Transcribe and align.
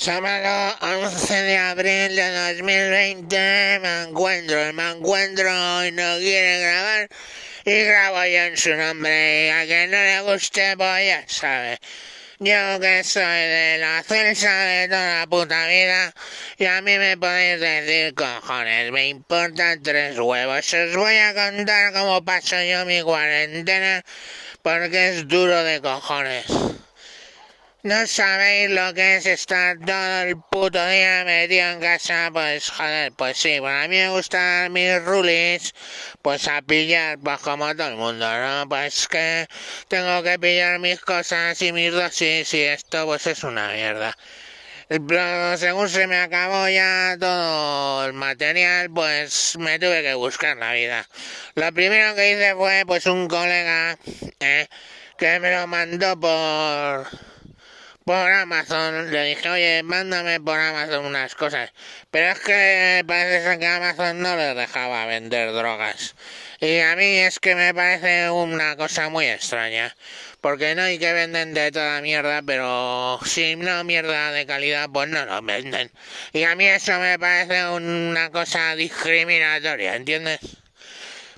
Sábado 0.00 0.78
11 0.80 1.42
de 1.42 1.58
abril 1.58 2.16
de 2.16 2.30
2020 2.54 3.80
me 3.82 4.02
encuentro, 4.04 4.72
me 4.72 4.92
encuentro 4.92 5.84
y 5.84 5.92
no 5.92 6.16
quiere 6.16 6.58
grabar 6.58 7.08
y 7.66 7.82
grabo 7.82 8.24
yo 8.24 8.44
en 8.44 8.56
su 8.56 8.74
nombre 8.76 9.48
y 9.48 9.50
a 9.50 9.66
quien 9.66 9.90
no 9.90 9.98
le 9.98 10.20
guste 10.22 10.74
pues 10.78 11.06
ya 11.06 11.22
sabe. 11.26 11.78
Yo 12.38 12.80
que 12.80 13.04
soy 13.04 13.22
de 13.22 13.76
la 13.78 14.02
celsa 14.02 14.50
de 14.50 14.88
toda 14.88 15.18
la 15.18 15.26
puta 15.26 15.66
vida 15.66 16.14
y 16.56 16.64
a 16.64 16.80
mí 16.80 16.96
me 16.96 17.18
podéis 17.18 17.60
decir 17.60 18.14
cojones, 18.14 18.90
me 18.92 19.06
importan 19.08 19.82
tres 19.82 20.18
huevos. 20.18 20.72
Os 20.72 20.96
voy 20.96 21.16
a 21.18 21.34
contar 21.34 21.92
cómo 21.92 22.24
paso 22.24 22.56
yo 22.62 22.86
mi 22.86 23.02
cuarentena 23.02 24.02
porque 24.62 25.10
es 25.10 25.28
duro 25.28 25.62
de 25.62 25.82
cojones. 25.82 26.46
No 27.82 28.06
sabéis 28.06 28.68
lo 28.70 28.92
que 28.92 29.16
es 29.16 29.24
estar 29.24 29.78
todo 29.78 30.22
el 30.24 30.36
puto 30.36 30.86
día 30.86 31.24
metido 31.24 31.70
en 31.70 31.80
casa, 31.80 32.28
pues 32.30 32.68
joder, 32.68 33.10
pues 33.12 33.38
sí, 33.38 33.56
pues 33.58 33.72
a 33.72 33.88
mí 33.88 33.96
me 33.96 34.10
gustan 34.10 34.70
mis 34.70 35.02
rulis, 35.02 35.72
pues 36.20 36.46
a 36.46 36.60
pillar, 36.60 37.18
pues 37.18 37.40
como 37.40 37.74
todo 37.74 37.88
el 37.88 37.96
mundo, 37.96 38.26
¿no? 38.30 38.68
Pues 38.68 39.08
que 39.08 39.46
tengo 39.88 40.22
que 40.22 40.38
pillar 40.38 40.78
mis 40.78 41.00
cosas 41.00 41.62
y 41.62 41.72
mis 41.72 41.90
dosis 41.92 42.52
y 42.52 42.64
esto 42.64 43.06
pues 43.06 43.26
es 43.26 43.44
una 43.44 43.72
mierda. 43.72 44.14
Pero 44.88 45.56
según 45.56 45.88
se 45.88 46.06
me 46.06 46.18
acabó 46.18 46.68
ya 46.68 47.16
todo 47.18 48.04
el 48.04 48.12
material, 48.12 48.90
pues 48.90 49.56
me 49.58 49.78
tuve 49.78 50.02
que 50.02 50.12
buscar 50.14 50.56
la 50.58 50.74
vida. 50.74 51.08
Lo 51.54 51.72
primero 51.72 52.14
que 52.14 52.32
hice 52.32 52.54
fue 52.54 52.84
pues 52.86 53.06
un 53.06 53.26
colega 53.26 53.96
eh, 54.40 54.66
que 55.16 55.40
me 55.40 55.54
lo 55.54 55.66
mandó 55.66 56.18
por 56.20 57.29
por 58.10 58.32
Amazon. 58.32 59.12
Le 59.12 59.22
dije, 59.22 59.48
oye, 59.48 59.82
mándame 59.84 60.40
por 60.40 60.58
Amazon 60.58 61.04
unas 61.04 61.36
cosas. 61.36 61.70
Pero 62.10 62.32
es 62.32 62.40
que 62.40 63.04
parece 63.06 63.56
que 63.60 63.66
Amazon 63.68 64.20
no 64.20 64.34
les 64.34 64.56
dejaba 64.56 65.06
vender 65.06 65.52
drogas. 65.52 66.16
Y 66.58 66.80
a 66.80 66.96
mí 66.96 67.18
es 67.18 67.38
que 67.38 67.54
me 67.54 67.72
parece 67.72 68.28
una 68.28 68.74
cosa 68.74 69.10
muy 69.10 69.26
extraña. 69.26 69.94
Porque 70.40 70.74
no 70.74 70.82
hay 70.82 70.98
que 70.98 71.12
venden 71.12 71.54
de 71.54 71.70
toda 71.70 72.00
mierda, 72.00 72.42
pero 72.44 73.20
si 73.24 73.54
no 73.54 73.84
mierda 73.84 74.32
de 74.32 74.44
calidad, 74.44 74.88
pues 74.92 75.08
no 75.08 75.24
lo 75.24 75.40
venden. 75.42 75.92
Y 76.32 76.42
a 76.42 76.56
mí 76.56 76.66
eso 76.66 76.98
me 76.98 77.16
parece 77.16 77.68
una 77.68 78.30
cosa 78.30 78.74
discriminatoria, 78.74 79.94
¿entiendes? 79.94 80.40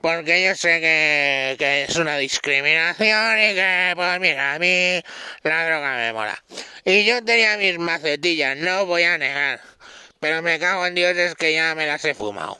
Porque 0.00 0.44
yo 0.44 0.54
sé 0.54 0.80
que, 0.80 1.56
que, 1.58 1.84
es 1.84 1.96
una 1.96 2.16
discriminación 2.18 3.38
y 3.38 3.54
que, 3.54 3.92
pues 3.96 4.20
mira, 4.20 4.54
a 4.54 4.58
mí 4.58 5.02
la 5.42 5.66
droga 5.66 5.96
me 5.96 6.12
mola. 6.12 6.44
Y 6.84 7.04
yo 7.04 7.24
tenía 7.24 7.56
mis 7.56 7.78
macetillas, 7.78 8.56
no 8.56 8.86
voy 8.86 9.02
a 9.04 9.18
negar, 9.18 9.60
pero 10.20 10.42
me 10.42 10.58
cago 10.58 10.86
en 10.86 10.94
Dios 10.94 11.16
es 11.16 11.34
que 11.34 11.52
ya 11.52 11.74
me 11.74 11.86
las 11.86 12.04
he 12.04 12.14
fumado. 12.14 12.58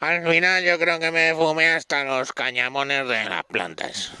Al 0.00 0.28
final 0.28 0.62
yo 0.62 0.78
creo 0.78 0.98
que 0.98 1.10
me 1.10 1.34
fumé 1.34 1.68
hasta 1.68 2.04
los 2.04 2.32
cañamones 2.32 3.08
de 3.08 3.24
las 3.24 3.44
plantas. 3.44 4.12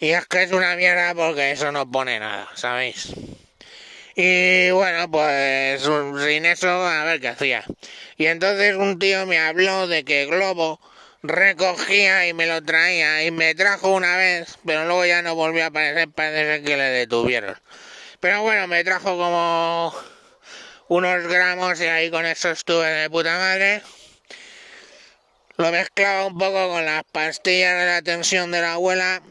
Y 0.00 0.10
es 0.10 0.26
que 0.26 0.44
es 0.44 0.52
una 0.52 0.76
mierda 0.76 1.14
porque 1.14 1.52
eso 1.52 1.72
no 1.72 1.90
pone 1.90 2.18
nada, 2.18 2.48
¿sabéis? 2.54 3.12
Y 4.14 4.70
bueno, 4.70 5.08
pues 5.10 5.82
sin 5.82 6.44
eso, 6.44 6.68
a 6.68 7.04
ver 7.04 7.20
qué 7.20 7.28
hacía. 7.28 7.64
Y 8.16 8.26
entonces 8.26 8.74
un 8.74 8.98
tío 8.98 9.26
me 9.26 9.38
habló 9.38 9.86
de 9.86 10.04
que 10.04 10.26
Globo 10.26 10.80
recogía 11.22 12.26
y 12.26 12.32
me 12.32 12.46
lo 12.46 12.62
traía 12.62 13.24
y 13.24 13.30
me 13.30 13.54
trajo 13.54 13.90
una 13.90 14.16
vez, 14.16 14.58
pero 14.64 14.84
luego 14.84 15.04
ya 15.04 15.22
no 15.22 15.34
volvió 15.34 15.64
a 15.64 15.68
aparecer, 15.68 16.08
parece 16.10 16.62
que 16.62 16.76
le 16.76 16.84
detuvieron. 16.84 17.56
Pero 18.20 18.42
bueno, 18.42 18.66
me 18.66 18.84
trajo 18.84 19.16
como 19.16 19.94
unos 20.88 21.26
gramos 21.26 21.80
y 21.80 21.86
ahí 21.86 22.10
con 22.10 22.26
eso 22.26 22.50
estuve 22.50 22.86
de 22.86 23.10
puta 23.10 23.36
madre. 23.38 23.82
Lo 25.56 25.70
mezclaba 25.72 26.26
un 26.26 26.38
poco 26.38 26.68
con 26.68 26.84
las 26.84 27.02
pastillas 27.04 27.78
de 27.78 27.86
la 27.86 28.02
tensión 28.02 28.52
de 28.52 28.60
la 28.60 28.74
abuela, 28.74 29.22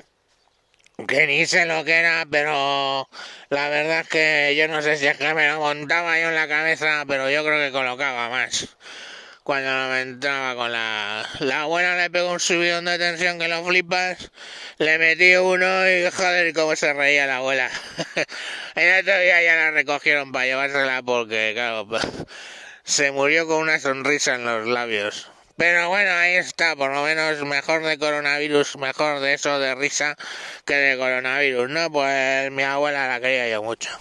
que 1.08 1.26
ni 1.26 1.46
sé 1.46 1.66
lo 1.66 1.86
que 1.86 1.94
era, 1.94 2.26
pero 2.30 3.08
la 3.50 3.70
verdad 3.70 4.02
es 4.02 4.10
que 4.10 4.56
yo 4.58 4.68
no 4.68 4.82
sé 4.82 4.98
si 4.98 5.08
es 5.08 5.18
que 5.18 5.34
me 5.34 5.48
lo 5.48 5.60
montaba 5.60 6.20
yo 6.20 6.28
en 6.28 6.36
la 6.36 6.50
cabeza, 6.50 7.06
pero 7.08 7.30
yo 7.30 7.46
creo 7.46 7.66
que 7.66 7.72
colocaba 7.72 8.30
más 8.30 8.68
cuando 9.48 9.72
me 9.94 10.02
entraba 10.02 10.56
con 10.56 10.74
la... 10.74 11.26
La 11.40 11.62
abuela 11.62 11.96
le 11.96 12.10
pegó 12.10 12.34
un 12.34 12.40
subidón 12.42 12.84
de 12.84 12.98
tensión 12.98 13.40
que 13.40 13.48
lo 13.48 13.64
flipas, 13.64 14.30
le 14.78 14.98
metí 14.98 15.38
uno 15.38 15.90
y 15.90 16.12
joder, 16.12 16.54
cómo 16.54 16.76
se 16.76 16.92
reía 16.92 17.26
la 17.28 17.38
abuela. 17.38 17.72
El 18.76 19.00
otro 19.00 19.18
día 19.22 19.42
ya 19.42 19.56
la 19.56 19.72
recogieron 19.72 20.34
para 20.34 20.48
llevársela 20.48 21.02
porque, 21.02 21.54
claro, 21.56 21.88
se 22.84 23.12
murió 23.12 23.48
con 23.48 23.60
una 23.60 23.80
sonrisa 23.80 24.36
en 24.36 24.44
los 24.44 24.68
labios. 24.68 25.32
Pero 25.56 25.88
bueno, 25.88 26.12
ahí 26.12 26.34
está, 26.34 26.76
por 26.76 26.94
lo 26.94 27.04
menos 27.04 27.42
mejor 27.46 27.86
de 27.86 27.98
coronavirus, 27.98 28.76
mejor 28.76 29.22
de 29.22 29.36
eso 29.36 29.60
de 29.60 29.76
risa 29.76 30.18
que 30.66 30.74
de 30.74 30.98
coronavirus, 30.98 31.70
¿no? 31.70 31.90
Pues 31.90 32.52
mi 32.52 32.64
abuela 32.64 33.08
la 33.08 33.22
quería 33.22 33.48
yo 33.48 33.64
mucho. 33.64 33.98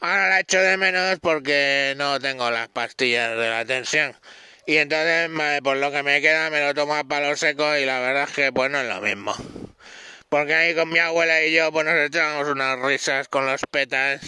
Ahora 0.00 0.28
la 0.28 0.40
echo 0.40 0.60
de 0.60 0.76
menos 0.76 1.18
porque 1.20 1.94
no 1.96 2.20
tengo 2.20 2.52
las 2.52 2.68
pastillas 2.68 3.36
de 3.36 3.50
la 3.50 3.64
tensión. 3.64 4.14
Y 4.64 4.76
entonces, 4.76 5.28
por 5.64 5.76
lo 5.76 5.90
que 5.90 6.04
me 6.04 6.20
queda, 6.20 6.50
me 6.50 6.60
lo 6.60 6.72
tomo 6.72 6.94
a 6.94 7.02
palo 7.02 7.34
seco 7.36 7.76
y 7.76 7.84
la 7.84 7.98
verdad 7.98 8.24
es 8.28 8.34
que 8.34 8.52
pues 8.52 8.70
no 8.70 8.80
es 8.80 8.86
lo 8.86 9.00
mismo. 9.00 9.34
Porque 10.28 10.54
ahí 10.54 10.74
con 10.76 10.90
mi 10.90 11.00
abuela 11.00 11.42
y 11.42 11.52
yo 11.52 11.72
pues 11.72 11.84
nos 11.84 11.94
echábamos 11.94 12.48
unas 12.48 12.78
risas 12.78 13.26
con 13.26 13.46
los 13.46 13.62
petas 13.68 14.20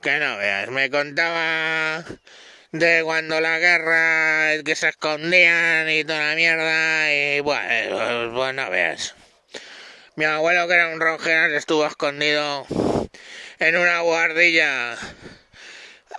que 0.00 0.18
no 0.18 0.36
veas. 0.36 0.68
Me 0.68 0.88
contaba 0.88 2.04
de 2.70 3.02
cuando 3.02 3.40
la 3.40 3.58
guerra, 3.58 4.62
que 4.64 4.76
se 4.76 4.88
escondían 4.90 5.90
y 5.90 6.04
toda 6.04 6.28
la 6.28 6.34
mierda 6.36 7.12
y 7.12 7.40
bueno, 7.40 8.32
pues 8.34 8.54
no 8.54 8.70
veas. 8.70 9.16
Mi 10.14 10.26
abuelo 10.26 10.68
que 10.68 10.74
era 10.74 10.88
un 10.88 11.00
rojeras 11.00 11.50
estuvo 11.52 11.86
escondido 11.86 12.66
en 13.62 13.76
una 13.76 14.00
guardilla 14.00 14.98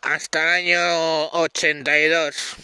hasta 0.01 0.57
el 0.59 0.65
año 0.65 1.27
82. 1.31 2.55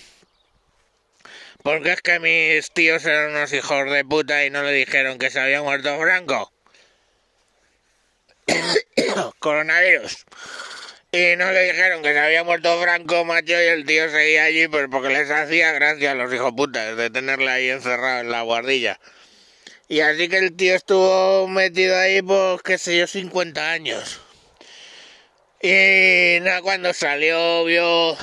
Porque 1.61 1.91
es 1.91 2.01
que 2.01 2.19
mis 2.19 2.71
tíos 2.71 3.03
eran 3.03 3.31
unos 3.31 3.51
hijos 3.51 3.91
de 3.91 4.05
puta 4.05 4.45
y 4.45 4.49
no 4.49 4.63
le 4.63 4.71
dijeron 4.71 5.19
que 5.19 5.31
se 5.31 5.41
había 5.41 5.61
muerto 5.61 5.99
Franco. 5.99 6.53
Coronavirus. 9.39 10.25
Y 11.11 11.35
no 11.35 11.51
le 11.51 11.73
dijeron 11.73 12.01
que 12.01 12.13
se 12.13 12.19
había 12.19 12.45
muerto 12.45 12.81
Franco, 12.81 13.25
macho, 13.25 13.61
y 13.61 13.65
el 13.65 13.85
tío 13.85 14.09
seguía 14.09 14.45
allí 14.45 14.69
pues 14.69 14.87
porque 14.89 15.09
les 15.09 15.29
hacía 15.29 15.73
gracia 15.73 16.11
a 16.11 16.15
los 16.15 16.33
hijos 16.33 16.53
putas 16.55 16.95
de 16.95 17.09
tenerle 17.09 17.51
ahí 17.51 17.69
encerrado 17.69 18.21
en 18.21 18.31
la 18.31 18.43
guardilla. 18.43 18.97
Y 19.89 19.99
así 19.99 20.29
que 20.29 20.37
el 20.37 20.55
tío 20.55 20.73
estuvo 20.75 21.49
metido 21.49 21.97
ahí, 21.97 22.21
pues, 22.21 22.61
qué 22.61 22.77
sé 22.77 22.97
yo, 22.97 23.07
50 23.07 23.71
años. 23.71 24.21
Y 25.61 26.39
nada, 26.41 26.61
cuando 26.61 26.93
salió, 26.93 27.65
vio, 27.65 28.17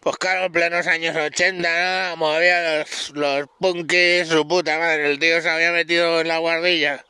pues 0.00 0.16
claro, 0.18 0.46
en 0.46 0.52
plenos 0.52 0.86
años 0.86 1.16
80, 1.16 2.10
¿no? 2.10 2.16
Movía 2.16 2.78
los, 2.78 3.10
los 3.10 3.46
punkis, 3.58 4.28
su 4.28 4.46
puta 4.46 4.78
madre. 4.78 5.10
El 5.10 5.18
tío 5.18 5.40
se 5.40 5.48
había 5.48 5.72
metido 5.72 6.20
en 6.20 6.28
la 6.28 6.38
guardilla 6.38 7.04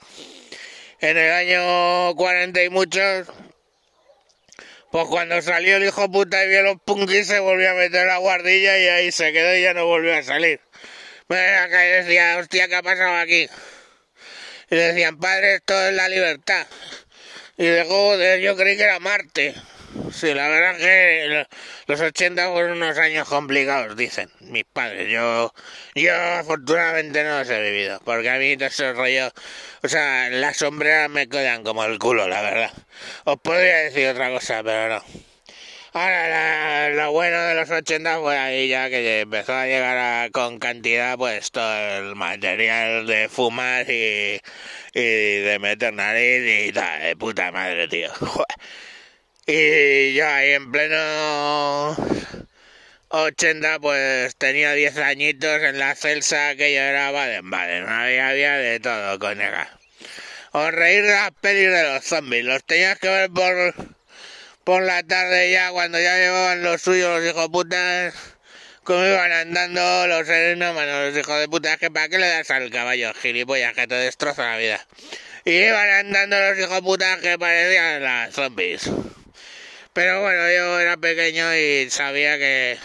en 1.02 1.18
el 1.18 1.32
año 1.32 2.14
40 2.14 2.62
y 2.62 2.70
muchos. 2.70 3.26
Pues 4.90 5.06
cuando 5.08 5.40
salió 5.42 5.78
el 5.78 5.84
hijo 5.84 6.10
puta 6.10 6.44
y 6.44 6.48
vio 6.48 6.62
los 6.62 6.76
punkis, 6.84 7.26
se 7.26 7.40
volvió 7.40 7.70
a 7.70 7.74
meter 7.74 8.02
en 8.02 8.08
la 8.08 8.18
guardilla 8.18 8.78
y 8.78 8.86
ahí 8.86 9.12
se 9.12 9.32
quedó 9.32 9.56
y 9.56 9.62
ya 9.62 9.74
no 9.74 9.86
volvió 9.86 10.14
a 10.14 10.22
salir. 10.22 10.60
Me 11.28 11.36
decía, 11.36 12.38
hostia, 12.38 12.68
¿qué 12.68 12.76
ha 12.76 12.82
pasado 12.82 13.16
aquí? 13.16 13.48
Y 14.70 14.76
decían, 14.76 15.18
padre, 15.18 15.56
esto 15.56 15.88
es 15.88 15.94
la 15.94 16.08
libertad. 16.08 16.66
Y 17.56 17.68
luego 17.68 18.16
yo 18.38 18.56
creí 18.56 18.76
que 18.76 18.84
era 18.84 18.98
Marte. 18.98 19.54
Sí, 20.10 20.32
la 20.32 20.48
verdad 20.48 20.78
que 20.78 21.46
los 21.86 22.00
80 22.00 22.50
fueron 22.50 22.78
unos 22.78 22.96
años 22.96 23.28
complicados, 23.28 23.94
dicen 23.96 24.30
mis 24.40 24.64
padres. 24.64 25.10
Yo, 25.10 25.52
yo 25.94 26.14
afortunadamente 26.14 27.22
no 27.24 27.38
los 27.38 27.50
he 27.50 27.60
vivido, 27.60 28.00
porque 28.04 28.30
a 28.30 28.38
mí 28.38 28.56
todo 28.56 28.68
ese 28.68 28.92
rollo, 28.94 29.30
o 29.82 29.88
sea, 29.88 30.30
las 30.30 30.56
sombreras 30.56 31.10
me 31.10 31.28
quedan 31.28 31.62
como 31.62 31.84
el 31.84 31.98
culo, 31.98 32.26
la 32.26 32.40
verdad. 32.40 32.72
Os 33.24 33.38
podría 33.40 33.76
decir 33.78 34.08
otra 34.08 34.30
cosa, 34.30 34.62
pero 34.62 34.94
no. 34.94 35.31
Ahora, 35.94 36.88
lo 36.88 37.12
bueno 37.12 37.38
de 37.42 37.54
los 37.54 37.70
80 37.70 38.20
fue 38.20 38.38
ahí 38.38 38.68
ya 38.68 38.88
que 38.88 39.20
empezó 39.20 39.52
a 39.52 39.66
llegar 39.66 40.30
con 40.30 40.58
cantidad, 40.58 41.18
pues 41.18 41.50
todo 41.50 41.98
el 41.98 42.14
material 42.16 43.06
de 43.06 43.28
fumar 43.28 43.90
y, 43.90 44.40
y 44.94 45.02
de 45.02 45.58
meter 45.60 45.92
nariz 45.92 46.68
y 46.68 46.72
tal, 46.72 47.02
de 47.02 47.16
puta 47.16 47.52
madre, 47.52 47.88
tío. 47.88 48.10
Y 49.44 50.14
yo 50.14 50.28
ahí 50.28 50.52
en 50.52 50.70
pleno 50.70 51.96
80, 53.08 53.80
pues 53.80 54.36
tenía 54.36 54.72
10 54.72 54.96
añitos 54.98 55.60
en 55.62 55.78
la 55.78 55.94
celsa 55.96 56.54
que 56.54 56.72
yo 56.72 56.80
era 56.80 57.10
Baden-Baden, 57.10 57.88
había, 57.88 58.28
había 58.28 58.52
de 58.54 58.80
todo, 58.80 59.18
coñaga. 59.18 59.68
Os 60.52 60.72
reír 60.72 61.02
de 61.02 61.12
las 61.12 61.32
pelis 61.32 61.70
de 61.70 61.82
los 61.82 62.04
zombies, 62.04 62.44
los 62.44 62.64
tenías 62.64 62.98
que 62.98 63.08
ver 63.08 63.30
por 63.30 63.74
por 64.64 64.82
la 64.82 65.02
tarde 65.02 65.50
ya, 65.50 65.70
cuando 65.70 65.98
ya 65.98 66.16
llevaban 66.16 66.62
los 66.62 66.82
suyos 66.82 67.20
los 67.20 67.30
hijos 67.30 67.48
putas, 67.48 68.14
como 68.84 69.04
iban 69.04 69.32
andando 69.32 70.06
los 70.06 70.26
serenómanos, 70.26 71.12
los 71.12 71.18
hijos 71.18 71.38
de 71.40 71.48
puta, 71.48 71.76
que 71.76 71.90
para 71.90 72.08
qué 72.08 72.18
le 72.18 72.28
das 72.28 72.50
al 72.50 72.70
caballo, 72.70 73.12
gilipollas, 73.14 73.74
que 73.74 73.86
te 73.86 73.94
destroza 73.94 74.50
la 74.50 74.56
vida. 74.58 74.86
Y 75.44 75.52
iban 75.52 75.88
andando 75.88 76.38
los 76.38 76.58
hijos 76.58 76.80
putas 76.80 77.18
que 77.20 77.38
parecían 77.38 78.02
las 78.02 78.34
zombies. 78.34 78.90
Pero 79.92 80.22
bueno, 80.22 80.42
yo 80.50 80.80
era 80.80 80.96
pequeño 80.96 81.54
y 81.54 81.90
sabía 81.90 82.38
que 82.38 82.78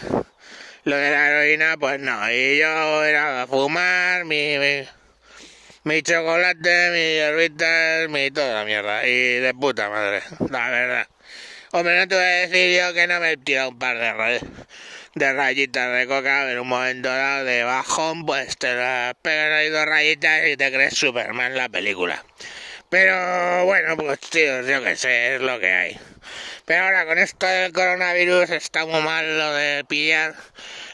lo 0.84 0.96
de 0.96 1.10
la 1.10 1.28
heroína, 1.28 1.76
pues 1.78 2.00
no. 2.00 2.30
Y 2.30 2.58
yo 2.58 3.04
era 3.04 3.42
a 3.42 3.46
fumar, 3.46 4.24
mi, 4.24 4.58
mi, 4.58 4.86
mi 5.84 6.02
chocolate, 6.02 6.90
mis 6.90 7.14
hierbitas, 7.14 8.08
mi 8.08 8.30
toda 8.30 8.52
la 8.52 8.64
mierda. 8.64 9.06
Y 9.06 9.38
de 9.38 9.54
puta 9.54 9.88
madre, 9.88 10.22
la 10.50 10.70
verdad. 10.70 11.08
Hombre, 11.70 11.98
no 11.98 12.08
te 12.08 12.14
voy 12.14 12.94
que 12.94 13.06
no 13.06 13.20
me 13.20 13.32
he 13.32 13.36
tirado 13.36 13.68
un 13.68 13.78
par 13.78 13.98
de, 13.98 14.40
de 15.14 15.32
rayitas 15.34 15.98
de 15.98 16.06
coca 16.06 16.50
en 16.50 16.58
un 16.58 16.66
momento 16.66 17.10
dado 17.10 17.44
de 17.44 17.62
bajón, 17.62 18.24
pues 18.24 18.56
te 18.56 18.74
las 18.74 19.14
pegas 19.20 19.52
ahí 19.52 19.68
dos 19.68 19.84
rayitas 19.84 20.46
y 20.48 20.56
te 20.56 20.72
crees 20.72 20.94
Superman 20.94 21.54
la 21.54 21.68
película. 21.68 22.24
Pero 22.88 23.66
bueno, 23.66 23.98
pues 23.98 24.18
tío, 24.20 24.62
yo 24.62 24.82
que 24.82 24.96
sé, 24.96 25.34
es 25.34 25.42
lo 25.42 25.60
que 25.60 25.70
hay. 25.70 26.00
Pero 26.64 26.84
ahora 26.84 27.04
con 27.04 27.18
esto 27.18 27.46
del 27.46 27.72
coronavirus 27.74 28.48
está 28.48 28.86
muy 28.86 29.02
mal 29.02 29.38
lo 29.38 29.52
de 29.52 29.84
pillar. 29.84 30.34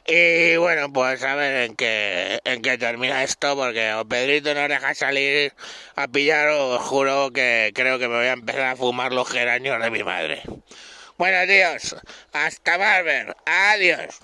Y 0.07 0.57
bueno, 0.57 0.93
pues 0.93 1.23
a 1.23 1.35
ver 1.35 1.71
en 1.71 1.77
qué, 1.77 2.39
en 2.45 2.61
qué 2.61 2.77
termina 2.77 3.25
esto, 3.25 3.57
porque 3.57 3.95
o 3.95 4.05
Pedrito 4.05 4.53
no 4.53 4.69
deja 4.69 4.95
salir 4.95 5.55
a 5.97 6.09
pillar, 6.09 6.49
os 6.49 6.83
juro 6.83 7.31
que 7.33 7.73
creo 7.75 7.99
que 7.99 8.09
me 8.09 8.17
voy 8.17 8.27
a 8.27 8.33
empezar 8.33 8.63
a 8.63 8.77
fumar 8.77 9.13
los 9.13 9.31
geranios 9.31 9.83
de 9.83 9.91
mi 9.91 10.03
madre. 10.05 10.43
Bueno, 11.17 11.47
tíos, 11.47 11.97
hasta 12.33 12.77
Barber. 12.77 13.35
Adiós. 13.47 14.21